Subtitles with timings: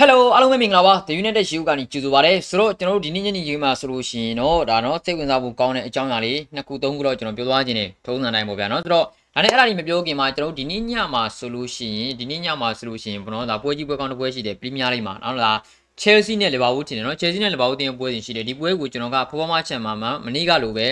[0.00, 15.58] ဟယ်လိုအားလုံးပဲမင်္ဂလာပါ The United Show ကနေကြိုဆိုပါရစေဆိုတော့ကျွန်တော်တို့ဒီနေ့ညနေခင်းမှာဆိုလို့ရှိရင်တော့ဒါနော်စိတ်ဝင်စားဖို့ကောင်းတဲ့အကြောင်းအရာလေးနှစ်ခုသုံးခုတော့ကျွန်တော်ပြောသွားခြင်းနဲ့ထုံးစံတိုင်းပေါ့ဗျာနော်ဆိုတော့ဒါနဲ့အဲ့ဒါကြီးမပြောခင်မှာကျွန်တော်တို့ဒီနေ့ညမှာဆိုလို့ရှိရင်ဒီနေ့ညမှာဆိုလို့ရှိရင်ဘောနော်ဒါပွဲကြီးပွဲကောင်းတစ်ပွဲရှိတယ်ပရီးမီးယားလိဂ်မှာနော်လား
[16.00, 19.92] Chelsea နဲ့ Liverpool ထင်တယ်နော် Chelsea နဲ့ Liverpool တင်ပွဲစဉ်ရှိတယ်ဒီပွဲကိုကျွန်တော်ကဖော်ဖော်မချန်မှာ
[20.24, 20.86] မနေ့ကလိုပဲ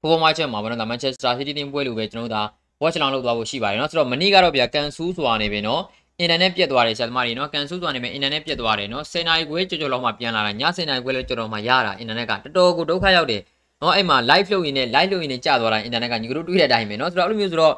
[0.00, 2.42] ဖော်ဖော်မချန်မှာဘောနော်ဒါ Manchester City တင်ပွဲလိုပဲကျွန်တော်တို့ဒါ
[2.82, 5.82] watch along လုပ်သွားဖို့ရှိပါတယ်နော်ဆိုတော့မနေ့ကတော့ဗျာကန်ဆူးစွာနေပြီနော်
[6.20, 13.42] အင်တာနက်ပြတ်သွားတယ်ဆရာသမားတွေနော်ကန်ဆူးသွားနေမယ်အင်တာနက်ပြတ်သွားတယ်နော်10နာရီခွဲကြော်ကြော်လောက်မှပြန်လာတာည10နာရီခွဲလည်းကြော်တော်မှရတာအင်တာနက်ကတော်တော်ကိုဒုက္ခရောက်တယ်
[13.82, 17.74] နော်အဲ့မှာ live လုပ်ရင်းနဲ့ live လုပ်ရင်းနဲ့ကြာသွားတာအင်တာနက်ကညီတို့တွေးတဲ့အတိုင်းပဲနော်ဆိုတော့အဲ့လိုမျိုးဆိုတော့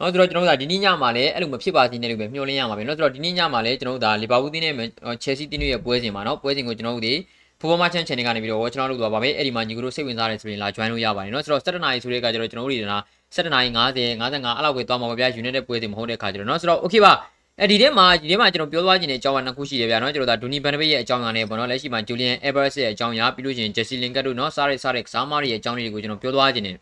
[0.00, 4.88] နော်ဆိုတော့ကျွန်တော်တို့ကဒီနေ့ညမှာလည်းအဲ့လိုမဖြစ်ပါစေနဲ့လို့ပဲမျှော်လင့်ရမှာပဲနော်ဆိုတော့ဒီနေ့ညမှာလည်းကျွန်တော်တို့ဒါလီဗာပူးတင်းနဲ့
[5.22, 7.14] ချယ်ဆီတင်းရဲ့ပွဲစဉ်မှာနော်ပွဲစဉ်ကိုကျွန်တော်တို့ဒီ
[7.60, 12.98] ဖိုဘောမချန် channel ကနေပြီးတော့ watch လုပ်သွားပါမယ်အဲ့ဒီမှာညီတို့စိတ်ဝင်စားတယ်ဆိုရင်လာ join လို့ရပါတယ်နော်ဆိုတော့7နာရီဆိုတဲ့အခါကျတော့ကျွန်တော်တို့ဒီနာ
[13.34, 17.12] 7နာရီ50 55အဲ့လောက်ပဲသွားမှာပါဗျာ United ပွဲစဉ်မဟုတ်တဲ့အခါကျတော့နော်ဆိုတော့ okay ပါ
[17.60, 26.76] အဲ့ဒီထဲမှာဒီထဲမှာကျွန်တော်ပြောသွားခြင်းတဲ့အကြောင်းအရာနှစ်ခုရှိတယ်ဗျာနော်ကျွန်တော်ဒါဒူနီဘန်ဒဘိတ်ရဲ့အကြောင်းအရာနဲ့ပေါ့နော်လက်ရှိမှာဂျူလီယန်အက်ဗာရက်စ်ရဲ့အကြောင်းအရာပြီးလို့ရှိရင်ဂျက်စီလင်ကတ်တို့နော်စားရက်စားရက်ကစားမားတွေရဲ့အကြောင်းတွေကိုကျွန်တော်ပြောသွားခြင်းနဲ့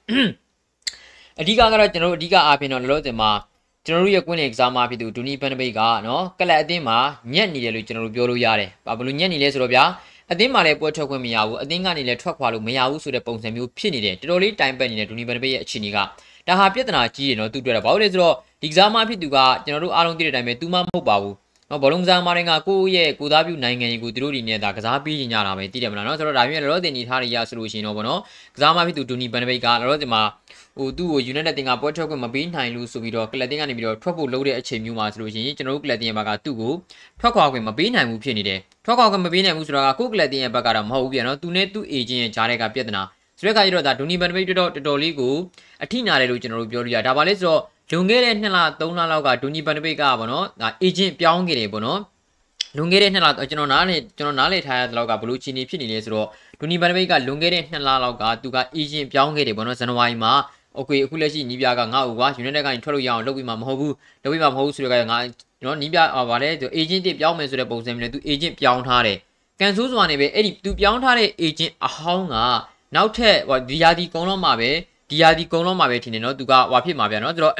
[1.41, 3.31] အဓိကကတော့ကျွန်တော်တို့အဓိကအားဖြင့်တော့လောလောဆယ်မှာ
[3.87, 6.99] ကျွန်တော်တို့ရဲ့ကွင်းလေကစားမားဖြစ်သူဒူနီဘန်ဒဘိတ်ကနော်ကလပ်အသင်းမှာ
[7.35, 9.85] ညက်နေတယ်လို့ကျွန်တော်တို့ပြောလို့ရတယ်။ဘာလို့ညက်နေလဲဆိုတော့ဗျာ
[10.33, 15.99] အသင်းမှာလည်းပွဲထွက်ခွင့်မရဘူးအသင်းကနေလည်းထွက်ခွာလို့မရဘူးဆိုတဲ့ပုံစံမျိုးဖြစ်နေတယ်တော်တော်လေးတိုင်ပတ်နေတဲ့ဒူနီဘန်ဒဘိတ်ရဲ့အခြေအနေက
[16.49, 21.35] ဒါဟာပြဿနာကြီးတယ်နော်သူတွေ့တာဘာလို့လဲဆိုတော့ဒီကစားမဖြစ်သူကကျွန်တော်တို့အားလုံးသိတဲ့အတိုင်းပဲသူမှမဟုတ်ပါဘူး
[21.71, 28.21] နော်ဘောလုံးကစားမတွေကကိုယ့်ရဲ့ကိုသားပြုနိုင်ငံကြီးကိုသူတို့ဒီနေ့ဒါကစားပြီးကြတာပဲသိတယ်မလားနော်ဆိုတော့ဒါမျိုးလောလောဆယ်နေထားရရဆိုလို့ရှိရင်တော့ဗောနော်
[28.57, 30.23] ကစားမဖြစ်သူဒူနီဘန်ဒဘိတ်ကလောလောဆယ်မှာ
[30.79, 36.73] ဟိုသူ့ကို United တင်ကပွဲထွက်ခွင့်မပေးနိုင်လို့ဆိုပြီးတော့ကလပ်တင်ကနေပြီးတော့ထွက်ဖို့လုပ်တဲ့အချိန်မျိုးမှာဆိုလို့ရှိရင်ကျွန်တော်တို့ကလပ်တင်ရဲ့ဘက်ကသူ့ကို
[37.21, 43.03] ထွက်ခွာခွင့်မပေးနိုင်ဘူးဖြစ်နေတယ်ထွက်ခွာခွင့်မပေးနိုင်ဘူးဆိုတော့ကိုကလပ်တင်ရဲ့ဘက်ကတော့မဟုတ်ဘူးပြန်နော်သူနဲ့သူ့ agent ရဲ့ဂျားတဲ့ကပြဿနာ
[43.44, 45.36] ဆိုတဲ့အခါကျတော့ဒါဒူနီဘန်ဒဘိတ်တော်တော်တော်လေးကို
[45.84, 52.00] အထိနာတယ်လို့ကျွန်တော်တို့ပြောလို့ရဒါပါလဲဆိုတော့လွန်ခဲ့တဲ့2လ3လလောက်ကဒူနီဘန်ဒဘိတ်ကပေါ့နော်ဒါ agent ပြောင်းခဲ့တယ်ပေါ့နော်
[52.78, 56.28] လွန်ခဲ့တဲ့2လကျွန်တော်နားလေကျွန်တော်နားလေထားရတဲ့လောက်ကဘလူးချီနီဖြစ်နေလဲဆိုတော့
[56.60, 60.34] ဒူနီဘန်ဒဘိတ်ကလွန်ခဲ့တဲ့2လလောက်ကသူက agent ပြောင်းခဲ့တယ်ပေါ့နော်ဇန်နဝါရီမှာ
[60.76, 63.94] โอเคအခုလက်ရှိနီးပြားကငါ့ဦးကွာ United ကနေထွက်လို့ရအောင်လုပ်ပြီးမှမဟုတ်ဘူး
[64.24, 65.18] လုပ်ပြီးမှမဟုတ်ဘူးဆိုတော့ကငါ
[65.66, 69.18] နော်နီးပြားဗာလဲသူ agent တစ်ပြောင်းမယ်ဆိုတဲ့ပုံစံမျိုးနဲ့သူ agent ပြောင်းထားတယ်
[69.60, 72.36] ကန်ဆိုးစွာနေပဲအဲ့ဒီသူပြောင်းထားတဲ့ agent အဟောင်းက
[72.95, 74.71] နောက်ထပ်ဟိုဒီယာဒီကုံတော့မှာပဲ
[75.11, 77.55] ဒီယာဒီကုံတော့မှာပဲထင်တယ်နော်သူကဟွာဖြစ်မှာဗျာနော်ဆိုတော့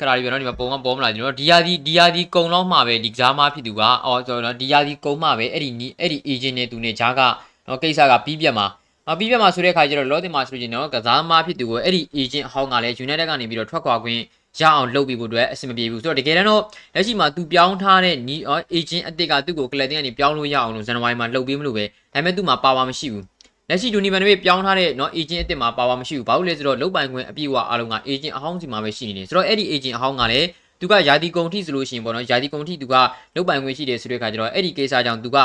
[0.00, 5.70] ခရာဒီဗျာနော်ဒီမှာပုံကပေါ်မလာဒီနော်ဒီယာဒီဒီယာဒီကုံတော့မှာပဲဒီကစားမဖြစ်သူကအော်ဆိုတော့ဒီယာဒီကုံမှာပဲအဲ့ဒီ
[6.00, 7.20] အဲ့ဒီ agent နဲ့သူနဲ့ဂျားက
[7.66, 8.66] နော်ကိစ္စကပြီးပြတ်မှာ
[9.10, 14.20] အပြီးပြတ်မှာဆိုတဲ့ခါကျတော့လောတင်မှာဆိုရင်တော့ကစားမဖြစ်သူကိုအဲ့ဒီ agent အဟောင်းကလည်း United ကနေပြီးတော့ထွက်ခွာခွင့်
[14.60, 16.62] ရအောင်လုပ်ပြီးဖို့အတွက်အဆင်မပြေဘူးဆိုတော့တကယ်တမ်းတော့
[16.94, 18.36] လက်ရှိမှာသူပြောင်းထားတဲ့နီ
[18.76, 23.24] agent အစ်စ်ကသူ့ကိုကလပ်တင်ကနေပြောင်းလို့ရအောင်လို့ဇန်နဝါရီမှာလုပ်ပေးမလို့ပဲဒါပေမဲ့သူ့မှာပါဝါမရှိဘူး
[23.69, 30.47] လက်ရှိဒူနီဘန်တွေပြောင်းထားတဲ့เนาะ agent အစ်စ်မှာပါဝါမရှိဘူးဘာလို့လဲဆိုတော့လုတ်ပိုင်ခွင့်အပြည့်အဝအားလုံးက agent အဟောင်းစီမှာပဲရှိနေတယ်ဆိုတော့အဲ့ဒီ agent အဟောင်းကလည်း
[30.79, 32.95] သူကယာတီကုံထိဆိုလို့ရှိရင်ပေါ့နော်ယာတီကုံထိသူက
[33.35, 35.37] လုတ်ပိုင်ခွင့်ရှိတယ်ဆိုတဲ့အခါကျတော့အဲ့ဒီကိစ္စကြောင့်သူက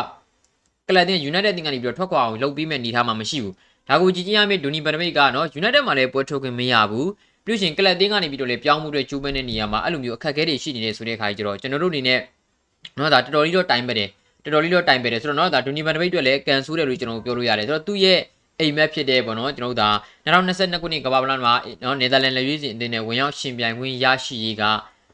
[0.89, 3.55] ကလပ်တင် United တင်ကနေပြီးတော့ထွက်ခွာအောင်လုပ်ပြီးမဲ့နေထားမှာမရှိဘူး
[3.89, 7.09] ဒါကိုကြည့်ကြည့်ရမယ့်ဒူနီဘန်ဒမိတ်ကနော် United မှာလည်းပွဲထုတ်ခွင့်မရဘူး
[7.45, 12.21] ပြီးရှင်ကလပ်တင်းကနေပြီးတော့လေပြောင်းမှုတွေကျူးပန်းတဲ့နေရာမှာအဲ့လိုမျိုးအခက်အခဲတွေရှိနေတဲ့ဆိုတဲ့ခါကျတော့ကျွန်တော်တို့အနေနဲ့
[12.99, 14.09] နော်ဒါတော်တော်လေးတော့တိုင်ပဲတယ်
[14.45, 18.21] တော်တော်လေးတော့တိုင်ပဲတယ်ဆိုတော့နော်ဒါဒူနီဘန်ဒမိတ်အတွက်လည်းကန်ဆူးတယ်လို့ကျွန်တော်ပြောလို့ရတယ်ဆိုတော့သူ့ရဲ့
[18.61, 19.91] အိမ်မက်ဖြစ်တဲ့ပေါ့နော်ကျွန်တော်တို့ဒါ
[20.27, 21.55] 2022ခုနှစ်ကမ္ဘာပလန်မှာ
[21.85, 24.63] နော်နယ်သာလန်လက်ရွေးစင်အသင်းနဲ့ဝင်ရောက်ရှင်ပြိုင်ခွင့်ရရှိရေးက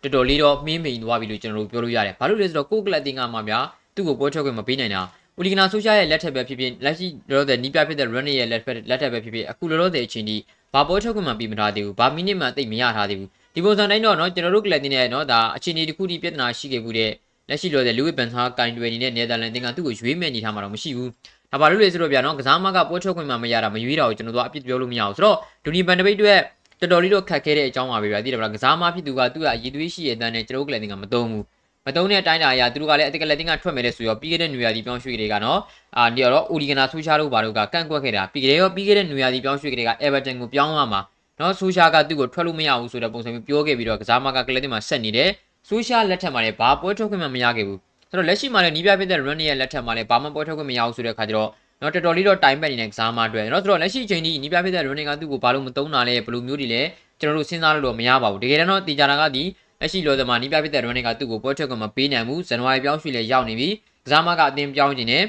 [0.02, 3.58] တော်တော်လေးတော့မှင်းမိန်သွားပြီလို့ကျွန်တော်တို့ပြောလို့ရတယ်ဘာလို့လဲဆိုတော့ကိုကလပ်တင်းကမှဗျာ
[3.94, 5.02] သူ့ကိုပွဲထွက်ခွင့်မပေးနိုင်တာ
[5.38, 10.36] ဦးလီဂနာဆိုရှာရဲ့လက်ထက်ပဲဖြစ်ဖြစ်လက်ရှိလောလောဆယ်နီးပြဖြစ်တဲ့ run ရဲ့လက်ထက်လက်ထက်ပဲဖြစ်ဖြစ်အခုလောလောဆယ်အချိန်ဒီ
[10.74, 17.10] ဘာပွဲထုတ်ခွင့်မှပြီးမထားသေးဘူးဘာမိနစ်မှတိတ်မရထားသေးဘူးဒီပုံစံတိုင်းတော့เนาะကျွန်တော်တို့ကလပ်တင်းနဲ့เนาะဒါအချိန်ဒီတစ်ခုဒီပြဿနာရှိခဲ့မှုတဲ့
[17.49, 21.09] လက်ရှိလိုတဲ့လူဝစ်ပန်သာကင်တွယ်နေတဲ့နယ်သာလန်တင်းကသူ့ကိုရွေးမဲ့နေထားမှာတော့မရှိဘူး။
[21.51, 26.39] ဒါပါလို့လေဆိုတော့ဗျာနော်ကစားမကပွဲထွက်ခွင့်မှမရတာမရွေးတာကိုကျွန်တော်တို့အပြစ်ပြောလို့မရဘူးဆိုတော့ဒူနီပန်တပိတ်အတွက်
[26.79, 31.43] တော်တော်လေးတော့ခက်ခဲတဲ့အကြောင်းပါပဲဗျာသိတယ်မလားကစားမဖြစ်သူကသူ့ရဲ့အည်သွေးရှိရဲ့တန်းနဲ့ကျွန်တော်ကလည်းတင်ကမတုံးဘူး
[31.85, 35.59] မတုံးတဲ့အတိုင်းတာအရာသူတို့ကလည်းအတက်ကလက်တင်ကထွက်မယ်လဲဆိုရောပြီးခဲ့တဲ့နွေရာသီပြောင်းရွှေ့ကလေးကနော်
[35.97, 41.01] အာဒီရောအိုလီဂနာဆူရှာတို့ဘာတို့ကကန့်ကွက်ခဲ့တာပြီးခဲ့ရောပြီးခဲ့တဲ့နွေရာသီပြောင်းရွှေ့ကလေးကအေဗာတန်ကိုပြောင်းရမှာ
[41.39, 45.29] နော်ဆူရှာကသူ့ကိုထွက်လို့မရဘူးဆိုတဲ့ပုံစံမျိုးပြောခဲ့ပြီးတော့ကစားမကကလက်တင်မှာဆက်နေတယ်
[45.68, 47.78] ဆူရှာလက်ထက်မှာလည်းဘာပွဲထုတ်ခွင့်မှမရခဲ့ဘူး
[48.10, 51.50] ဆိုတော့လက်ရှိမှာလည်းနီးပြဖြစ်တဲ့ run ရဲ့လက်ထက်မှာလည်းဘာမှပွဲထုတ်ခွင့်မရဘူးဆိုတဲ့ခါကျတော့
[51.82, 56.82] နော်တော်တော်လေးတော့တိုင်ပတ်နေတဲ့ကစားမအတွက်နော်ဆိုတော့လက်ရှိချိန်ဒီနီးပြဖြစ်တဲ့ running ကသူ့ကိုဘာလို့မတုံးတာလဲဘယ်လိုမျိုးတွေလဲ
[57.20, 59.42] ကျွန်တော်တို့စဉ်းစားလို့တော့မရပါဘူးတကယ်တော့တေချာတာကဒီ
[59.80, 63.68] လက်ရှိလောသမားနီးပြဖြစ်တဲ့ running ကသူ့ကိုပွဲထွက်ကမပေးနိုင်ဘူးဇန်နဝါရီပြောင်းရွှေ့လဲရောက်နေပြီ
[64.04, 65.24] ကစားမကအတင်းပြောင်းခြင်းနဲ့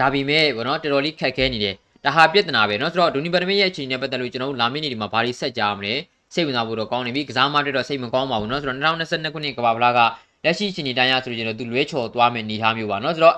[0.00, 1.74] ဒါပေမဲ့ဘောနော်တော်တော်လေးခက်ခဲနေတယ်
[2.04, 5.94] ဒါဟာပြဿနာပဲเนาะဆိုတော့ဒူနီဘတ်မင်းရဲ့အချိန်နဲ့ပတ်သက်လို့ကျွန်တော်တို့လာမင်းနေဒီမှာဘာတွေဆက်ကြမလဲ
[6.34, 9.98] စိတ်ဝင်စားဖို့တော့ကောင်းနေပြီကစားမတွေတော့စိတ်မကောင်းပါဘူးเนาะဆိုတော့2022ခုနှစ်ကဘာဗလာက
[10.44, 13.36] လက်ရှိအချိန်တိုင်းရဆိုလို့ကျွန်တော်သူလွဲချော်သွားမယ်အနေထားမျိုးပါเนาะဆိုတော့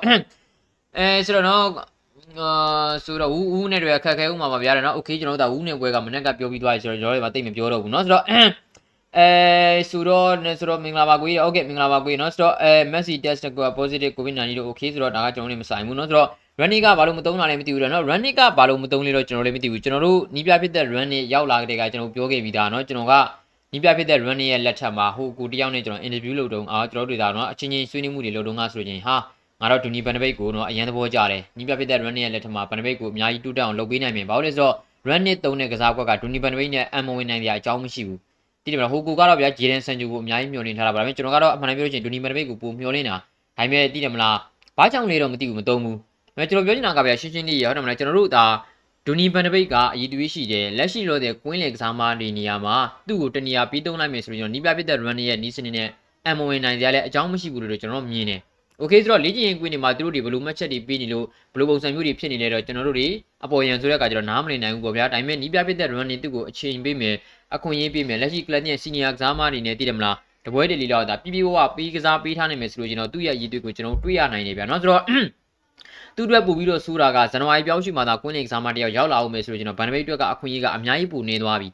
[0.97, 1.61] အဲဆိုတော့เนาะ
[2.39, 8.25] အာဆိုတော့ဦးဦးနဲ့တွေအခက်ခဲဦးမှာပါဗျာတယ်เนาะโอเคကျွန်တော်တို့ဒါဦးနဲ့ပွဲကမနေ့ကပြောပြီးသွားပြီဆိုတော့ကျွန်တော်တို့ကတိတ်မပြောတော့ဘူးเนาะဆိုတော့
[9.19, 9.29] အဲ
[9.91, 10.31] ဆိုတော့
[10.61, 16.29] ဆိုတော့မင်္ဂလာပါကိုကြီးโอเคမင်္ဂလာပါကိုကြီးเนาะဆိုတော့အဲ Messi test က positive covid-19 လို့ okay ဆိုတော့ဒါကကျွန်တော်တို့မဆိုင်ဘူးเนาะဆိုတော့
[16.61, 23.15] running ကဘာလို့မသုံးတာလဲမသိဘူးတော့เนาะ running ကဘာလို့မသုံးလဲတော့ကျွန်တော်လည်းမသိဘူးကျွန်တော်တို့နီးပြဖြစ်တဲ့ run နဲ့ရောက်လာတဲ့ကကျွန်တော်ပြောခဲ့ပြီးသားเนาะကျွန်တော်က
[23.73, 29.15] နီးပြဖြစ်တဲ့ run ရဲ့လက်ထက်မှာဟိုကိုတယောက်နဲ့ကျွန်တော် interview လုပ်တုန်းအာကျွန်တော်တို့ဒါเนาะအချင်းချင်းဆွေးနွေးမှုတွေလုပ်တုန်းကဆိုရင်ဟာ
[29.61, 34.75] ငါတော့ဒူနီဘန်နဘိတ်ကိုเนาะအရန်သဘောကျတယ်နီးပြဖြစ်တဲ့ run ရဲ့လက်ထက်မှာဘန်နဘိတ်ကိုအများကြီးတူတက်အောင်လုပ်ပေးနိုင်မယ်ဘာလို့လဲဆိုတော့
[35.09, 38.19] run နဲ့သုံးတဲ့ကစားကွက်ကဒူနီဘန်နဘိတ်နဲ့အမ်မဝင်နိုင်တဲ့အကြောင်းမရှိဘူး
[38.65, 43.23] တိတယ်မလားဟိုကိုကတော့ဗျာဂျေဒန်ဆန်ဂျူကိုအများကြီးမျှော်လင့်ထားတာပါဒါပေမဲ့ကျွန်တော်ကတော့အမှန်တမ်းပြောလို့ချင်းဒူနီဘန်နဘိတ်ကိုပုံမျှော်လင့်တာဒါ
[43.57, 44.37] ပေမဲ့တိတယ်မလား
[44.77, 45.99] ဘာကြောင့်လဲတော့မသိဘူးမသုံးဘူး
[46.37, 48.45] ဒါပေမဲ့ကျွန်တော်ပြောချင်တာကဗျာရှင်းရှင်းလေးရဟုတ်တယ်မလားကျွန်တော်တို့ဒါ
[49.07, 52.77] ဒူနီဘန်နဘိတ်ကအည်သွေးရှိတယ်လက်ရှိလို့တဲ့ကွင်းလေကစားမတွေနေရာမှာ
[53.09, 55.89] သူ့ကိုတနေရာပြီးသုံးလိုက်မယ်ဆိုရင်ကျွန်တော်နီးပြပစ်တဲ့ run ရဲ့နီးစနစ်နဲ့
[56.27, 58.41] အမ်မဝင်နိုင်ကြလဲအကြောင်းမရှိဘူးလို့ကျွန်တော်မြင်တယ်
[58.79, 63.09] โอเคဆိုတော့လေ့ကျင့်ရေးကွင်းတွေမှာသူတို့တွေဘယ်လိုမှတ်ချက်တွေပေးနေလို့ဘယ်လိုပုံစံမျိုးတွေဖြစ်နေလဲတော့ကျွန်တော်တို့တွေ
[63.45, 67.15] အပေါ်ယံဆိုတဲ့အခါကျတော့နားမလည်နိုင်ဘူးပေါ့ဗျာဒါပေမဲ့နီးပြပစ်တဲ့ run တွေသူ့ကိုအချိန်ပေးမယ်
[67.55, 70.17] အခွင့်အရေးပေးမယ်လက်ရှိ club ရဲ့ senior ကစားမတွေနဲ့တည်တယ်မလား
[70.47, 75.03] တပွဲတလီလောက်ဒါပြပြဝဝပေးကစားပေးထားနိုင်မယ်ဆိုလို့ကျွန်တော်သူ့ရဲ့ရည်သွေးကိုကျွန်တော်တွေ့ရနိုင်တယ်ဗျာเนาะဆိုတော့
[76.16, 81.70] သူ့အတွက်ပို့ပြီးတော့စူးတာကဇန်နဝါရီပြောင်းရွှေ့မှာသာကွင်းလင်ကစားမတယောက်ရောက်လာအောင်မယ်ဆိုလို့ကျွန်တော်ဗန်ဒဘိတ်အတွက်ကအခွင့်အရေးကအများကြီးပိုနေသွားပြီ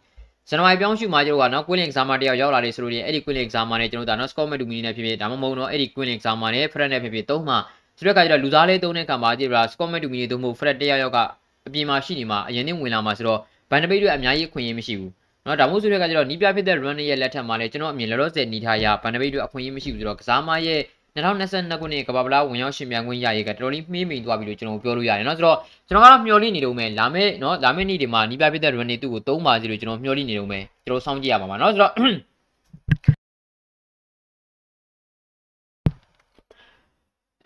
[0.50, 7.58] ဇန်နဝါရီပြောင်းရွှေ့မှာကျတော့ကနော်ကွင်းလင်ကစားမတယောက်ရောက်လာတယ်ဆိုလို့ရင်အဲ့ဒီကွင်းလင်ကစားမနဲ့ကျွန်တော်ဒါနော်စကော့မက်ဒူမီနီနဲ့ဖြစ်ဖြစ်ဒါမှမဟုတ်တော့အဲ့ဒီကွင်းလင်ကစားမနဲ့ဖရက်နဲ့ဖြစ်ဖြစ်သုံးမှာ
[7.98, 11.20] ဆိုတဲ့အခါကျတော့လူသားလေးသုံးတဲ့ကံပါကြည့်ရတာစကော့မက်ဒူမီနီသုံးဖို့ဖရက်တယောက်ယောက်က
[11.68, 13.40] အပြင်မှာရှိနေမှာအရင်နဲ့ဝင်လာမှာဆိုတော့
[13.70, 15.12] ဗန်ဒဘိတ်အတွက်အများကြီးခွင့်ရမရှိဘူး
[15.46, 20.82] နော်ဒါမှမဟုတ်ဆိုတဲ့အခါကျတော့နီးပြဖြစ်တဲ့ run ရဲ့လက်ထက်မှာလည်းကျွန်တော်အမြင်လောလောဆယ်နေထားရဗန်ဒဘိတ်အတွက်အခွင့်အရေးမရှိဘူးဆိုတော့ကစားမရဲ့
[21.17, 25.59] 2022ခုနှစ်ကဘာပလာဝင်ရောက်ရှင်ပြန်ခွင့်ရရေးကတော်တော်လေးမှေးမိန်သွားပြီလို့ကျွန်တော်ပြောလို့ရတယ်เนาะဆိုတော့
[25.89, 31.93] ကျွန်တော်ကတော့မျှော်လင့်နေတော့မယ်လာမယ့်เนาะလာမယ့်နေ့တွေမှာနီးပြဖြစ်တဲ့ run တွေသူ့ကိုသုံးပါစီလို့ကျွန်တော်မျှော်လင့်နေတော့မယ်ကျွန်တော်စောင့်ကြည့်ရပါမှာเนาะဆိုတော့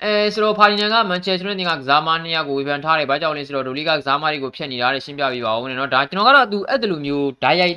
[0.05, 7.77] အဲဆိုတော့ဖာဒီနန်ကမန်ချက်စတာတင်ကကစားမနှစ်ယောက်ကိုဝေဖန်ထားတယ်။ဘာကြောင့်လဲဆိုတော့ဒိုလီကကစားမတွေကိုဖျက်နေတာတဲ့ရှင်းပြပေးပါဦးနဲ့เนาะဒါကျွန်တော်ကတော့သူအဲ့တလူမျိုးဓာတ်ရိုက်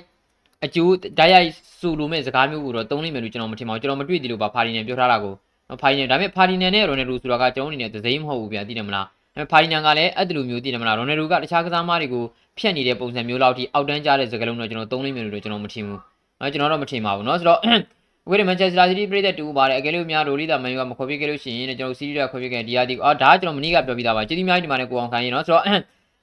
[0.66, 1.50] အကျိုးဓာတ်ရိုက်
[1.80, 5.34] ဆိုလိုမဲ့စကားမျိုးကိုတော့သုံးလိမ့်မယ်လို့ကျွန်တော်မထင်ပါဘူးကျွန်တော်မတွေ့သေးလို့ပါဖာဒီနန်ပြောထားတာကို
[5.82, 12.24] ဖာဒီနန်ဒါပေမဲ့ဖာဒီနန်နဲ့ရိုနယ်ဒိုဆိုတာကကျွန်တော်အနေနဲ့သစိမ်းမဟုတ်ဘူးဗျာသိတယ်မလားဒါပေမဲ့ဖာဒီနန်ကလည်းအဲ့တလူမျိုးသိတယ်မလားရိုနယ်ဒိုကတခြားကစားမတွေကို
[12.60, 16.00] ဖျက်နေတဲ့ပုံစံမျိုးလောက်ထိအောက်တန်းကြတဲ့စကားလုံးတော့ကျွန်တော်သုံးလိမ့်မယ်လို့ကျွန်တော်မထင်ဘူး
[16.40, 17.60] အဲကျွန်တော်တော့မထင်ပါဘူးเนาะဆိုတော့
[18.30, 25.64] ဝေးမန်ချက်စတာစီးတီးပြည်သက်တူပါတယ်အကယ်လို့များရိုလီတာမန်ယူကမခေါ်ပြခဲ့လို့ရှိရင်ကျွန်တော်စီးတီးကခေါ်ပြခဲ့ဒီယာဒီအော်ဒါကကျွန်တော်မနီးကပြောပြတာပါကျေးဇူးများဒီမှာနဲ့ကိုအောင်ခိုင်းရေเนาะဆိုတော့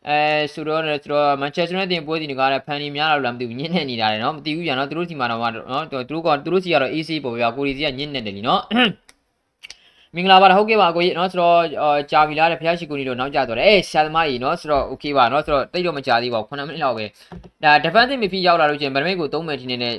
[0.08, 0.18] အဲ
[0.52, 5.40] ဆိုတော့ဆိုတော့မန်ချက်စတာနဲ့တင်ပွဲစီတွေကလည်းဖန်နီများတော့လားမသိဘူးညင်းနေနေတာလေเนาะမသိဘူးညာเนาะသူတို့စီမှာတော့
[5.70, 8.60] เนาะသူတို့ကသူတို့စီကတော့ AC ပေါ်ပြကိုရီစီကညင်းနေတယ်လीเนาะ
[10.16, 11.58] မင်္ဂလာပါဟုတ်ကဲ့ပါကိုကြီးเนาะဆိုတော့
[12.10, 17.04] ကြာပြီလားတဲ့ဖះရှိကိုကြီးတို့နောက်ကျသွားတယ်အေးဆရာသမားကြီးเนาะဆိုတော့ okay ပါเนาะဆိုတော့တိတ်တော့မကြာသေးပါဘူး9မိနစ်လောက်ပဲ
[17.64, 19.94] ဒါ defensive midfield ရောက်လာလို့ချင်းဗန်ဒမိတ်ကို3မယ်ထင်းနေနဲ့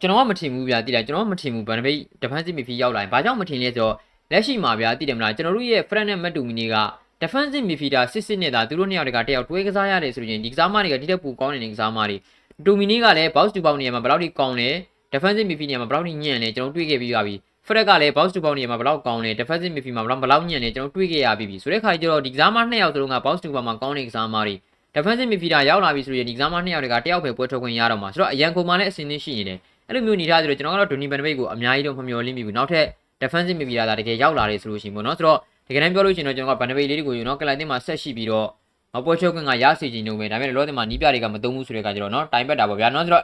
[0.00, 3.94] ကျွန်တော်ကမထင်ဘူးဗျာတိတယ်ကျွန်တော်ကမထင်ဘူးဗန်ဒမိတ် defensive midfield ရောက်လာရင်ဘာကြောင့်မထင်လဲဆိုတော့
[4.32, 6.76] လက်ရှိမှာဗျာတိတယ်မလားကျွန်တော်တို့ရဲ့ friend နဲ့ Matt Dumini က
[7.22, 12.16] defensive midfielder စစ်စစ်နဲ့သာသူတို့နှစ်ယောက်ကတယောက်တွဲကစားရတယ်ဆိုရင်ဒီကစားမတွေကဒီတက်ပူကောင်းနေတဲ့ကစားမတွေ
[12.64, 14.70] Dumini ကလည်း box to box နေရာမှာဘယ်လောက်ထိကောင်းလဲ
[15.12, 17.34] defensive midfield နေရာမှာဘယ်လောက်ထိညံ့လဲကျွန်တော်တွေ့ခဲ့ပြီးပါပြီ
[17.71, 24.55] ဖရက်ကလည်း box to box နေရာမှာဘယ်လောက်ကောင်းလဲ defensive midfield မှာဘယ်လောက်ဘယ်လောက်ညံ့လဲကျွန်တော်တွေ့ခဲ့ရပြီးပြီဆိုတဲ့ခါကျတော့ဒီကစားမနှစ်ယောက်စလုံးက box to box မှာကောင်းတဲ့ကစားမတွေ
[24.95, 29.57] defensive midfielder ရောက်လာပြီဆိုရင်ဒီကစားမနှစ်ယောက်ကတယောက်ပဲပွဲထုတ်ခွင့်ရတော့မှာဆိုတော့အရန်ကုန်မှလည်းအစင်းသင်းရှိနေတယ်
[29.87, 32.85] အဲ့လိုမျိုးနေထားဆိုတော့ကျွန်တော်ကတော့ဒိုနီဘန်ဒဘိတ်ကိုအများကြီးတော့မမျှော်လင့်မိဘူးနောက်ထပ်
[33.21, 38.47] defensive midfielder ဒါတကယ်ရောက်လာတယ်ဆိုလို့ရှိရင်ပေါ့နော်ဆိုတော့တကယ်တမ်းပြောလို့ရှိရင်တော့ကျွန်တော်ကဘန်ဒဘိတ်လေးတွေကိုယူနော်ကလိုင်တင်မှာဆက်ရှိပြီးတော့
[38.95, 43.23] မပွဲချုပ်ခွင့်ကရစီခြင်းလုံးပဲဒါပေမဲ့လောတင်မှာနီးပြတွေကမသုံးဘူးဆိုတဲ့အခါကျတော့နော်တိုင်ပက်တာပေါ့ဗျာနော်ဆိုတော့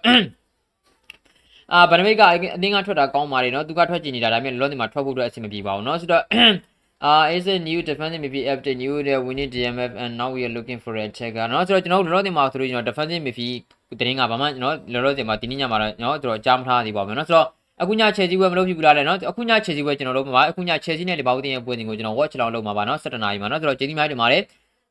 [1.72, 2.22] အာဗန်ဒဘိတ်က
[2.54, 6.24] အတင်းကထွက်တာကောင်းပါတယ်နော်သူကထွက်ကြည့်နေတာဒါပေမဲ့လောတင်မှာထွက်ဖို့အတွက်အဆင်မပြေပါဘူးနော်ဆိုတော့
[7.10, 10.52] uh is a new defensive maybe update new the winning DMF and now we are
[10.56, 13.60] looking for a attacker เนาะဆိုတော့ကျွန်တော်တို့လောလောတင်မှာဆိုလို့ကျွန်တော် defensive midfield
[14.00, 17.46] တင်းကဘာမှကျွန်တော်လောလောတင်မှာဒီနေ့ညမှာတော့เนาะကျွန်တော်ကြားမထားသေးပါဘူးเนาะဆိုတော့
[17.82, 24.42] အခုညချယ်ဆီဝဲမလုပ်ဖြစ်ဘူးလားလဲเนาะအခုညချယ်ဆီဝဲကျွန်တော်လုပ်မှာပါအခုညချယ်ဆီနဲ့လေဘာဦးတင်ရဲ့ပွဲစဉ်ကိုကျွန်တော် watch လောက်လုပ်မှာပါเนาะ17နာရီမှာเนาะဆိုတော့ကျေးဇူးများတင်ပါတယ်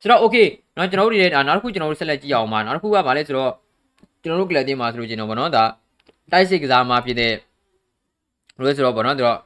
[0.01, 3.51] ဆိုတော့ okay เนาะကျွန်တော်တို့တွေနောက်တစ်ခုကျွန်တော်တို့ဆက်လက်ကြည့်အောင်ပါနောက်တစ်ခုကဘာလဲဆိုတော့
[4.23, 5.63] ကျွန်တော်တို့ကလပ်တင်မှာဆိုလို့ကျွန်တော်ဗောနော်ဒါ
[6.31, 7.33] တိုက်စစ်ကစားမှာဖြစ်တဲ့
[8.57, 9.39] ဘယ်လိုဆိုတော့ဗောနော်ဆိုတော့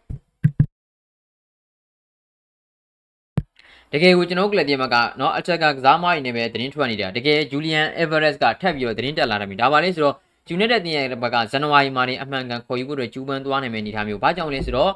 [3.92, 10.16] တကယ်ကိုကျွန်တော်ကလပ်တင်မှာကเนาะအချက်ကကစားမရင်းနဲ့ပဲသတင်းထွက်နေတာတကယ်ဂျူလီယန်အေဗာရက်စ်ကထပ်ပြီးတော့သတင်းတက်လာတယ်ပြီဒါပါလဲဆိုတော့
[10.48, 14.92] ဂျူနက်တဲ့တင်ရဲ့ဘက်ကဇန်နဝါရီမှာနေအမှန်ကန်ခေါ်ယူဖို့အတွက်ကျူးပန်းသွားနိုင်မယ့်အနေအထားမျိုးဘာကြောင့်လဲဆိုတော့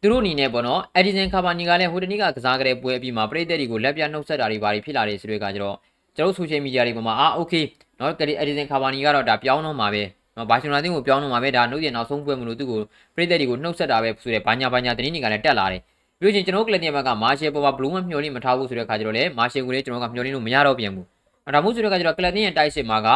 [0.00, 5.76] သူတို့အနေနဲ့ပေါ့နော်အက်ဒီဆန်ကာဘာနီကလည်းဟိုတနေ့ကကစားကြတဲ့ပွဲအပြီးမှာပရိသတ်တွေကိုလက်ပြနှုတ်ဆက်တာတွေဘာတွေဖြစ်လာတယ်ဆိုတဲ့ကကျတော့
[6.16, 7.64] ကျွန်တော် social media တွေပေါ်မှာအာ okay
[7.96, 10.02] เนาะအက်ဒီဆန်ကာဘာနီကတော့ဒါပြောင်းတော့မှာပဲ
[10.37, 12.79] နော်ဘာရှင်နာတင်းကိုပြောင်းတော့မှာပဲဒါနှုတ်ရနောက်ဆုံးပွဲမလို့သူ့ကို
[13.15, 15.81] ပရိသတ်တွေကိုနှုတ်ဆက်တာပဲဆိုတဲ့ဘာညာဘာညာတင်းတွေကလည်းတက်လာတယ်
[16.19, 21.05] ပြီးလို့ချင်းကျွန်တော်ကလပ်တင်ဘက်ကမာရှယ်ပေါ်မှာဘလူးမမျှော်လင့်မထားဘူးဆိုတဲ့ခါကျတော့လေမာရှယ်ကိုလည်းကျွန်တော်ကမျှော်လင့်လို့မရတော့ပြန်ဘူး
[21.47, 23.09] အဲဒါမှမဟုတ်ဆိုတဲ့ခါကျတော့ကလပ်တင်ရဲ့တိုက်စစ်မှာက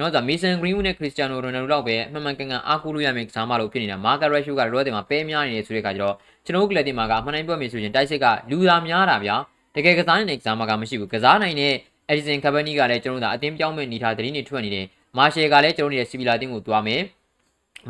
[0.00, 9.36] နော်ဒါမီဆန်ဂရင်းဝူးနဲ့ခရစ္စတီယာနိုရိုနယ်ဒိုလောက်ပဲအမှန်မှန်ကန်ကန်အားကိုးလို့ရမယ့်ကစားမလို့ဖြစ်နေတာမာကာရက်ရှူကရောတင်မှာပဲများနေတယ်ဆိုတဲ့ခါကျတော့ကျွန်တော်ကလပ်တင်မှာကအမှန်တိုင်းပြောမယ်ဆိုရင်တိုက်စစ်ကလူသားများတာဗျာ
[9.74, 11.74] တကယ်ကစားနေတဲ့ကစားမကမရှိဘူးကစားနိုင်တဲ့
[12.08, 17.02] အက်ဒီဆန်ကပနီကလည်းကျွန်တော်တို့ကအတင်းပြောင်းမဲ့နေထားတဲ့တင်းတွေထွက်နေတယ် မာရှယ်ကလည်းကျွန်တော်တို့ရဲ့စီဗီလာတင်းကိုသွားမယ်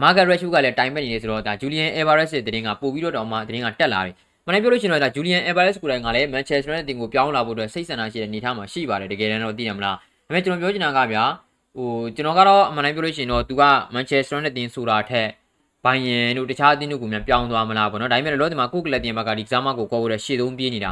[0.02, 4.14] market ratio ကလည်းတိုင်ပက်နေနေဆိုတော့ဒါ Julian Alvarez ရဲ့သတင်းကပို့ပြီးတော့တော့မှသတင်းကတက်လာတယ်
[4.47, 11.25] မနေ့ပြောလို့ရှိရင်တော့ဒါ Julian Alvarez ကိုယ်တိုင်ကလည်း Manchester United တင်ကိုပြောင်းလာဖို့အတွက်စိတ်ဆန္ဒရှိတဲ့အနေအထားမှာရှိပါတယ်တကယ်တမ်းတော့သိရမလားဒါပေမဲ့ကျွန်တော်ပြောချင်တာကဗျာ
[11.76, 13.62] ဟိုကျွန်တော်ကတော့အမှန်တိုင်းပြောလို့ရှိရင်တော့သူက
[13.95, 15.28] Manchester United တင်ဆိုတာထက်
[15.85, 20.90] ဘိုင်ယန်တို့တခြားအသင်းတို့ကမြန်ပြောင်းသွားမလားပေါ့နော်ဒါပေမဲ့လောဒီမှာကိုကလတင်ဘက်ကဒီကစားမကိုခေါ်ဖို့ရရှေ့သုံးပြေးနေတာ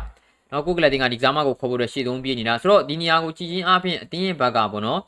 [0.53, 5.01] နော်ကိုကလတင်ကဒီကစားမကိုခေါ်ဖို့ရရှေ့သုံးပြေးနေတာဆိုတော့ဒီနေရာကိုကြည်ချင်းအပြင်အသင်းရဲ့ဘက်ကပေါ့နော်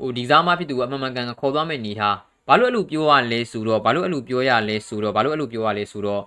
[0.00, 2.16] ဟိုဒီကစားမဖြစ်သူကအမှန်မှန်ကန်ကန်ခေါ်သွားမယ့်နေထား
[2.48, 6.22] ဘာလို့အဲ့လိုပြောရလဲဆိုတော့ဘာလို့အဲ့လိုပြောရလဲဆိုတော့ဘာလို့အဲ့လိုပြောရလဲဆိုတော့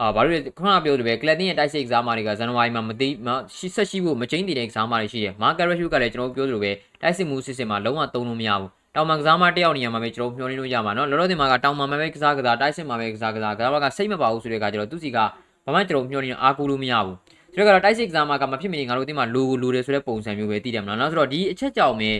[0.00, 3.08] အာဘာလို့ခုနကပြောတယ်ပဲကလပ်တင်ရဲ့တိုက်စစ်ကစားမတွေကဇန်နဝါရီမှာမသိ
[3.56, 15.18] ရှိဆက်ရှိဖို့မချင်းတည်တဲ့ကစားမတွေရှိတယ်မာကာရက်ရှုကလည်းကျွန်တော်ပြောသလိုပဲတိုက်စစ်မှုစစ်စစ်မှာလုံးဝသုံးလို့မရဘူးတောင်မှကစားမတယောက်နေရာမှာပဲကျွန်တော်မျှော်လင့်လို့ရမှာနော်လောလောဆယ်မှာကတောင်မှမှာပဲကစားကစားတိုက်စစ်မှာပဲကစားကစားကစားကစိတ်မပါဘူးဆိုတဲ့ကကျတော့သူစီက
[15.64, 17.16] ဘာမှကျွန်တော်မျှော်လင့်အားကိုးလို့မရဘူး
[17.54, 22.10] ဆိုတော့ကတော့တိုက်စစ်ကစားမကမဖြစ်မနေငါတို့အသင်းမှာလိုလိုတယ်ဆိုတဲ့ပုံစံမျိုးပဲသိတယ်မလားနော်ဆိုတော့ဒီအချက်ကြောင့်ပဲ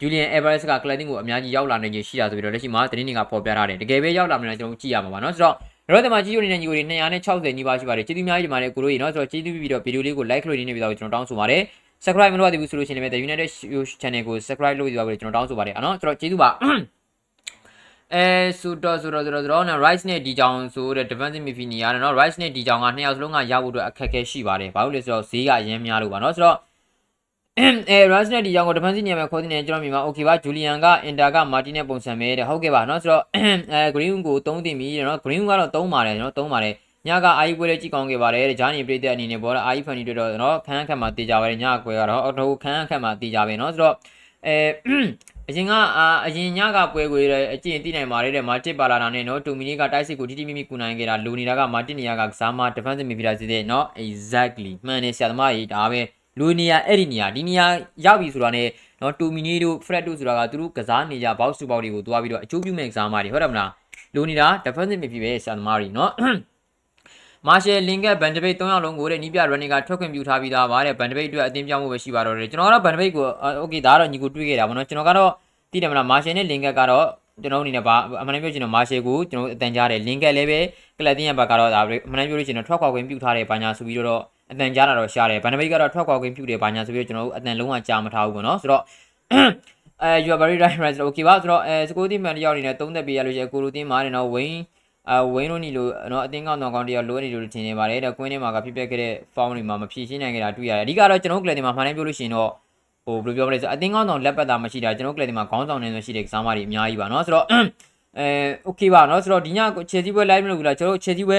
[0.00, 5.54] ဂျူလီယန်အက်ဗရက်စ်ကကလပ်တင်ကိုအများကြီးရောက်လာနိုင်ခြင်းရှိတာဆိုပြီးတော့လက်ရှိမှာသတင်းတွေကဖော်ပြထားတယ်တကယ်ပဲရောက်လာမလားကျွန်တော်ကြည့်ရမှာပါနော်ဆိုတော့
[5.88, 11.62] ရောတဲ့မှာကြီးရိုနေတဲ့ညီကိုတွေ260နီးပါးရှိပါတယ်ကျေးဇူးများကြီးဒီမှာလည်းကိုတို့ရေနော်ဆိုတော့ကျေးဇူးပြီးတော့ဗီဒီယိုလေးကို like လုပ်နေနေပြီးတော့ကျွန်တော်တောင်းဆိုပါတယ်
[12.04, 13.48] subscribe မလုပ်ရသေးဘူးဆိုလို့ရှိရင်လည်း The United
[14.02, 16.50] Channel ကို subscribe လုပ်ပြီးတော့ကျွန်တော်တောင်းဆိုပါတယ်နော်ဆိုတော့ကျေးဇူးပါ
[18.14, 18.24] အဲ
[18.60, 26.56] ဆိုတော့ဆိုတော့ဆိုတော့ဆိုတော့ rice နဲ့ဒီကြောင်ဆိုတဲ့ defensive midfield နေရတယ်နော် rice နဲ့ဒီကြောင်ကနှစ်ယောက်စလုံးကရဖို့အတွက်အခက်အခဲရှိပါတယ်ဘာလို့လဲဆိုတော့ဈေးကအရင်များလို့ပါနော်ဆိုတော့
[27.58, 33.22] အဲ rice နဲ့ဒီကြောင်ကို defensive နေရာမှာခေါ်တင်နေကျွန်တော်မြင်ပါ okay ပါဂျူလီယန်က inter က martin နဲ့ပုံစံပဲတဲ့ဟုတ်ကဲ့ပါနော်ဆိုတော့
[33.72, 36.74] အဲ green ကိုသုံးတင်ပြီနော် green ကတော့သုံးပါတယ်နော်သုံးပါတယ်
[37.06, 43.94] ညကအာယူပွဲလေးကြည့်ကောင်းခဲ့ပါတယ်တဲ့ဂျာနီပြည့်တဲ့အနေနဲ့ပေါ်တော့အာယူဖန်နီတွေ့တော့နော်ခန်းခက်မှာတေးကြပါတယ်ညကွယ်ကတော့အော်တိုခန်းခက်မှာတေးကြပဲနော်ဆိုတော့
[44.46, 44.56] အဲ
[45.48, 45.72] အရင်က
[46.26, 56.00] အရင်ညကပွဲခွေတဲ့အကျင့်သိနိုင်ပါတယ်တဲ့မာတစ်ပါလာတာနဲ့နော်တူမီနီကတိုက်စစ်ကိုတီတီမီမီကူနိုင်ခဲ့တာလူနေတာကမာတစ်နေရာကကစားမ defensive midfielder စီတဲ့နော် exactly မှန်တယ်ဆရာသမားကြီးဒါပဲ
[56.38, 57.66] လူနေရာအဲ့ဒီနေရာဒီနေရာ
[58.04, 58.68] ရောက်ပြီဆိုတာနဲ့
[59.02, 63.70] နော်တူမီနီတို့ fred တို့ဆိုတာကသူတို့ကစားနေကြ box to box တွေကိုသွားပြီးတော့အကျိုးပြုမဲ့ကစားမတွေဟုတ်တယ်မလား
[64.14, 66.12] လူနေတာ defensive midfielder ပဲဆရာသမားကြီးနော်
[67.46, 73.24] မာရှယ်လင်ကက်ဘန်ဒဘိတ်၃ယောက်လုံးကိုတဲ့နီးပြ running ကထွက်ခွင့်ပြုထားပြီးသားပါတဲ့ဘန်ဒဘိတ်အတွက်အသင်းပြောင်းမှုပဲရှိပါတော့တယ်ကျွန်တော်ကတော့ဘန်ဒဘိတ်ကို
[73.62, 75.30] okay ဒါကတော့ညီကိုတွေးခဲ့တာပေါ့နော်ကျွန်တော်ကတော့
[75.72, 77.06] သိတယ်မလားမာရှယ်နဲ့လင်ကက်ကတော့
[77.42, 80.60] ကျွန်တော်အနေနဲ့ဗာအမှန်တမ်းပြောချင်တော့မာရှယ်ကိုကျွန်တော်အတန်ကြားတယ်လင်ကက်လည်းပဲ
[80.98, 88.82] ကလပ်တင်ရဲ့ဘက်ကတော့ဒါအမှန်တမ်းပြောလို့ရှိရင်တော့ထွက်ခွာခွင့်ပြုထားတယ်ဘာညာဆိုပြီးတော့ အတန်ကြားတာတော့ရှားတယ်ဗန်ဒမိတ်ကတော့ထွက်ခွာခွင့်ပြုတယ်ဘာညာဆိုပြီးတော့ကျွန်တော်တို့အတန်လုံးဝကြားမထားဘူးပေါ့နော်ဆိုတော့
[90.02, 94.58] အဲ you are very right right ဆိုတော့ okay ပါဆိုတော့အဲစကိုးတီမန်တယောက်အနေနဲ့သုံးသက်ပေးရလို့ရှိရင်ကိုလူတင်းမာတယ်နော်ဝင်း
[95.10, 102.50] အဝင်းတို့နီလို့နော်အတင်းကောင်းတော်ကောင်းတယောက်လိုနေလို့ထင်နေပါတယ်တော့ကွင်းထဲမှာကဖြစ်ပျက်ခဲ့တဲ့ဖောင်းတွေမှာမဖြည့်ရှင်းနိုင်ကြတာတွေ့ရတယ်အဓိကတော့ကျွန်တော်တို့ကလေးတွေမှာမှန်တယ်ပြောလို့ရှိရင်တော့
[103.06, 107.44] ဟိုဘယ်လိုပြောမလဲဆိုအတင်းကောင်းဆောင်လက်ပတ်တာမရှိတာကျွန်တော်ကလေးတွေမှာခေါင်းဆောင်နေလို့ရှိတဲ့ကစားမတွေအများကြီးပါနော်ဆိုတော့
[108.18, 108.26] အဲ
[108.68, 111.38] okay ပါနော်ဆိုတော့ဒီည Chelsea ပွဲ live မလုပ်ဘူးလားကျွန်တော်တို့ Chelsea ပွဲ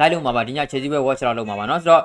[0.00, 2.02] live လုပ်မှာပါဒီည Chelsea ပွဲ watch လောက်လုပ်မှာပါနော်ဆိုတော့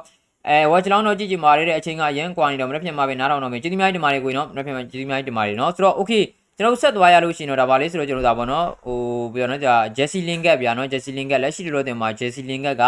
[0.47, 6.23] အဲ watch လောင်းတော့ကြည့်ကြည့်မာရတဲ့အချိန်ကရန်ကွာနေတော့မနေ့ပြန်မှာပဲနားထောင်တော့မယ်ကျေးဇူးများတင်ပါတယ်ကိုနော်မနေ့ပြန်မှာကျေးဇူးများတင်ပါတယ်နော်ဆိုတော့ okay
[6.57, 8.99] ကျွန်တော်ဆက်သွားရလို့ရှိရင်တော့ဒါပါလေဆိုတော့ကျွန်တော်ဒါပေါ့နော်ဟို
[9.33, 12.83] ပြောနော်ကြာ Jesse Lingard ဗျာနော် Jesse Lingard လက်ရှိလိုတင်မှာ Jesse Lingard က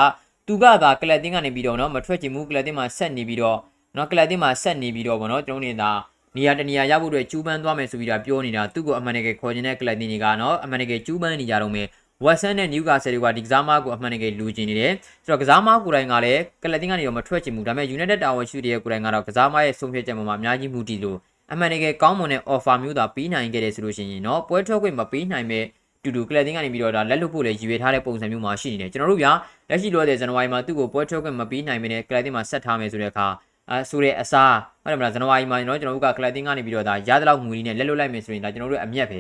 [0.48, 3.58] သူကသာကလပ်တင်ကနေပြီးတော့နော်မထွက်ချင်ဘူးကလပ်တင်မှာဆက်နေပြီးတော့
[3.98, 5.92] နော်ကလပ်တင်မှာဆက်နေပြီးတော့ပေါ့နော်ကျွန်တော်နေတာ
[6.38, 11.88] နေရာတနေရာရဖို့အတွက်ကျူးပန်းသွားမယ်ဆိုပြီးတော့ပြောနေတာသူ့ကိုအမှန်တကယ်ခေါ်ချင်တဲ့ကလပ်တင်တွေကနော်အမှန်တကယ်ကျူးပန်းနေကြတော့မယ်
[12.26, 14.94] ဝက်ဆန်နဲ့နယူကာဆယ်တွေကဒီကစားမကိုအမှန်တကယ်လူကျင်နေတယ်
[15.26, 21.18] ဆိုတော့ကစားမကိုယ်တိုင်ကလည်းကလတ်တင်းကနေတော့မထွက်ချင်ဘူးဒါပေမဲ့ United တာဝန်ရှိတဲ့ကိုယ်တိုင်ကတော့ကစားမရဲ့ဆုံးဖြတ်ချက်ပေါ်မှာအများကြီးမူတည်လို့
[21.52, 25.66] အမှန်တကယ်ကောင်းမွန်တဲ့ offer မျိုးသာပေးနိုင်ခဲ့တယ်ဆိုလို့ရှိရင်တော့ပွဲထွက်ခွင့်မပေးနိုင်မဲ့
[26.04, 29.26] တူတူကလတ်တင်းကနေပြီးတော့ဒါလက်လွတ်ဖို့လည်းရည်ရွယ်ထားတဲ့ပုံစံမျိုးမှာရှိနေတယ်ကျွန်တော်တို့က
[29.70, 33.28] လက်ရှိလောတဲ့ဇန်နဝါရီမှာသူ့ကိုပွဲထွက်ခွင့်မပေးနိုင်မဲ့ကလတ်တင်းမှာဆက်ထားမယ်ဆိုတဲ့အခါ
[33.70, 39.20] အဲဆိုတဲ့အစားဟုတ်တယ်မလားဇန်နဝါရီမှာကျွန်တော်တို့ကကလတ်တင်းကနေပြီးတော့ဒါရသလောက်ငွေနဲ့လက်လွတ်လိုက်မယ်ဆိုရင်ဒါကျွန်တော်တို့အမျက်ပဲ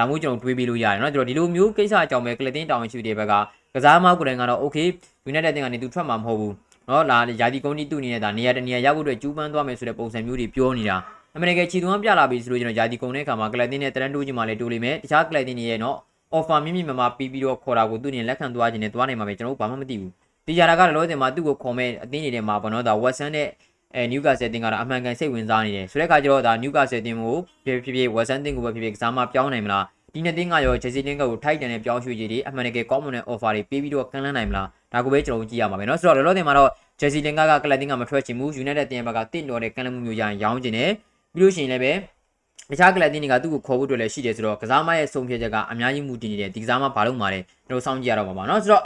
[0.00, 3.32] ဒါမျိုးကျွန်တော်တွေးပြီးလို့ရတယ်เนาะကျွန်တော်ဒီလိုမျိုးကိစ္စအကြောင်းပဲကလပ်တင်းတောင်းရှိတဲ့ဘက်က
[3.74, 4.88] ကစားမောက်ကိုယ်တိုင်ကတော့ okay
[5.30, 6.52] United တင်ကနေသူထွက်မှာမဟုတ်ဘူး
[6.86, 10.96] เนาะလာယာဒီကုန်းကြီးသူ့အနေနဲ့ဒါနေရာတနေရာရောက်ဖို့အတွက်ကျူးပန်းသွားမယ်ဆိုတဲ့ပုံစံမျိုးတွေပြောနေတာ
[11.36, 15.96] အမေရိကန်ခြေသွမ်းပြလာပြီဆိုလို့ကျွန်တော်ယာဒီကုံတဲ့အခါမှာကလပ်တင်းနဲ့တရန်တိုးကြီးမှလည်းတိုးလိမ့်မယ်တခြားကလပ်တင်းတွေရဲ့နော်
[16.36, 20.12] offer မြင့်မြင့်မမပြီးပြီးတော့ခေါ်တာကိုသူနေလက်ခံသွားခြင်းနဲ့သွားနိုင်မှာပဲကျွန်တော်တို့ဘာမှမသိဘူး
[20.46, 23.48] ဒီကြတာကလည်းလောဆယ်မှာသူ့ကိုခေါ်မဲ့အသင်းတွေထဲမှာပေါ့နော်ဒါ Watson နဲ့
[23.94, 36.70] အဲနျူကာဆယ်တင်ကတော့အမှန်ကန်စိတ်ဝင်စားနေတယ်ဆိုတဲ့အခါကျတော့ဒါနျူကာဆယ်တင်ကိုဖြစ်ဖြစ်ဖြစ် Watson တင်ကိုပဲဖြစ်ဖြစ်ကစားမပြောင်းနိုင်မလားဒီနှစ်တင်းကရော Chelsea တင်းကိုထိုက်တန်တဲ့ပြောင်းရွှေ့ကြီးတွေအမှန်တကယ်ကောင်းမွန်တဲ့ offer တွေပေးပြီးတော့ကမ်းလှမ်းနိုင်မလားဒါကိုပဲကျွန်တော်ကြည့်ရမှာပဲเนาะဆိုတော့လောလောဆယ်မှာတော့
[37.00, 40.90] Chelsea တင်ကကကလပ်တင်းကမထွက်ချင်ဘူး United တင်ဘက်ကတင့်တော်တဲ့ကမ်းလှမ်းမှုမျိုးရရင်ရောင်းချင်တယ်
[41.34, 41.92] ပြီးလို့ရှိရင်လည်းပဲ
[42.70, 48.82] တခြားကလပ်တင်းတွေကသူ့ကိုခေါ်ဖို့အတွက်လည်းရှိတယ်ဆိုတော့ကစားမရဲ့ဆုံးဖြတ်ချက်ကအများကြီးမူတည်နေတယ်ဒီကစားမဘာလို့မှာလဲကျွန်တော်စောင့်ကြည့်ရတော့မှာပါเนาะဆိုတော့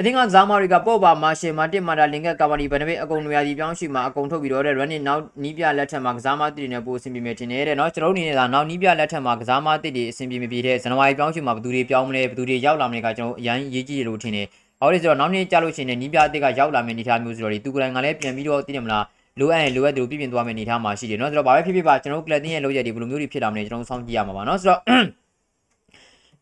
[0.00, 14.46] အသင်းကဇာမာရီကပော့ပါမာရှယ်မာတစ်မာတာလင်ကက်ကာဗာဒီဗန်နဘစ်အကုန်နွေရာသီပြောင်းရွှေ့မှာအကုန်ထုတ်ပြီးတော့တဲ့ running နောက်နီးပြလက်ထက်မှာကစားမတစ်တွေနဲ့ပိုအဆင်ပြေမယ်ထင်တယ်တဲ့နော်ကျွန်တော်အနေနဲ့ကနောက်နီးပြလက်ထက်မှာကစားမတစ်တွေအဆင်ပြေမပြေတဲ့ဇန်နဝါရီပြောင်းရွှေ့မှာဘယ်သူတွေပြောင်းမလဲဘယ်သူတွေရောက်လာမလဲကကျွန်တော်အရင်ရေးကြည့်ရလို့ထင်တယ်။
[14.80, 19.04] ဟုတ်တယ်ဆိုတော့နောက်နေ့ကြာလို့ရှိရင်နီးပြအသစ်ကရောက်လာမယ့်အနေအထားမျိုးဆိုတော့ဒီသူကလည်းငါလည်းပြန်ပြီးတော့သိတယ်မလား
[19.40, 24.80] လိုအပ်ရင်လိုအပ်တယ်လို့ပြင်ပြင်သွားမယ့်အနေအထားမှာရှိတယ်နော်ဆိုတော့ဘာပဲဖြစ်ဖြစ်ပါကျွန်တော်ကလပ်တင်းရဲ့လောက်ရည်တွေဘယ်လိုမျိုးတွေဖြစ်လာမလဲကျွန်တော်စောင့်ကြည့်ရမှာပါနော်ဆိုတော့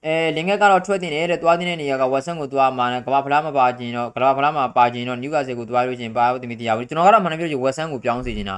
[0.05, 8.57] အဲလင်ကက်ကတော့ထွက်တင်တယ်တဲ့သွားတင်တဲ့နေရာကဝက်ဆန်ကိုသွားမှာကဘာဖလားမပါခြင်းတော့ကဘာဖလားမပါခြင်းတော့နျူကာဆယ်ကိုသွားလို့ချင်းပါသမီးတရားဘူးကျွန်တော်ကတော့မှန်တယ်ပြောချင်ဝက်ဆန်ကိုပြောင်းစေချင်တာ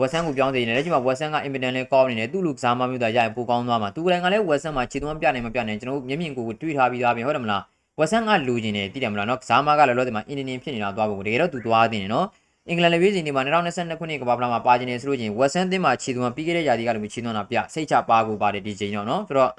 [0.00, 7.62] ဝက်ဆန်ကိုပြောင်းစေချင်တယ်လက်ရှိမှာဝက်ဆန်ကအင်မတန်လေးကောင်းနေတယ်သူ့လူကစားမမျိုးသားရရင်ပိုကောင်းသွားမှာသူကလည်းကလည်းဝက်ဆန်မှာခြေသွမ်းပြနိုင်မပြနိုင်ကျွန်တော်မျက်မြင်ကိုတွေးထားပြီးသားပြင်ဟုတ်တယ်မလား
[7.98, 12.26] ဝက်ဆန်ကလူချင်းတယ်သိတယ်မလားနော်ကစားမကလည်းလောလောဆယ်မှာအင်ဒင်းဖြစ်နေတာသွားဖို့တကယ်တော့သူသွားတင်တယ်နော်
[12.68, 19.50] အင်္ဂလန်လေပြည်စီနေမှာ2022ခုနှစ်ကမ္ဘာဖလားမှာပါခြင်းနေဆိုလို့ချင်းဝက်ဆန်သင်းမှာခြေသွမ်းပြီးခဲ့တဲ့ရာသီကလည်းခြေသွမ်းတာပြစိတ်ချပါကိုပါတယ်ဒီချိန်တော့နော်ဆိုတော့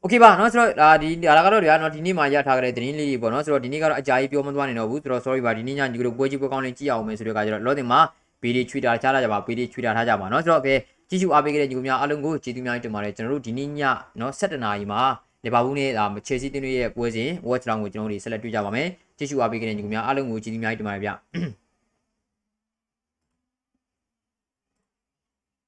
[0.00, 8.00] โอเคပါเนาะဆိုတော့ဒါဒီဒါကတော့တွေကเนาะဒီနေ့မှရထားကြတဲ့သတင်းလေးတွေပေါ့เนาะဆိုတော့ဒီနေ့ကတော့အကြာကြီးပြောမသွားနိုင်တော့ဘူးဆိုတော့ sorry ပါဒီနေ့ညညီတို့ပွဲကြီးပွဲကောင်းလေးကြည့်အောင်မယ်ဆိုတော့ကကျတော့လောတင်မှာ
[8.42, 10.74] PD ချွေတာချလာကြပါ PD ချွေတာထားကြပါเนาะဆိုတော့ကဲ
[11.08, 13.80] ကြည့်ရှုအားပေးခဲ့တဲ့ညီကိုများအားလုံးကိုကျေးဇူးများတင်ပါတယ်ကျွန်တော်တို့ဒီနေ့ည
[14.18, 15.00] เนาะ7နာရီမှာ
[15.44, 21.10] လီဗာပူးနဲ့ဒါချယ်ဆီတင်းတွေရဲ့ပွဲစဉ် watch down ကိုကျွန်တော်တို့ဆက်လက်တွေ့ကြပါမယ်ကြည့်ရှုအားပေးခဲ့တဲ့ညီကိုများအားလုံးကိုကျေးဇူးများတင်ပါတယ်ဗျ